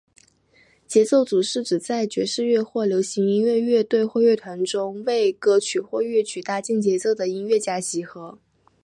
[0.87, 8.39] 节奏组是指在爵士乐或者流行音乐乐队或乐团中为歌曲或乐曲搭建节奏的音乐家集合。